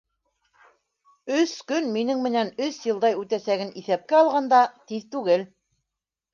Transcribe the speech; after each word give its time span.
Өс 1.39 1.53
көн 1.73 1.91
минең 1.99 2.23
өсөн 2.31 2.51
өс 2.69 2.81
йылдай 2.89 3.21
үтәсәген 3.21 3.71
иҫәпкә 3.85 4.21
алғанда, 4.25 4.65
тиҙ 4.89 5.09
түгел. 5.17 5.49